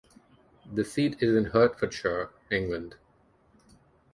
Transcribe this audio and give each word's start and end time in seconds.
The 0.73 0.83
seat 0.83 1.21
is 1.21 1.35
in 1.35 1.45
Hertfordshire, 1.51 2.31
England. 2.49 2.95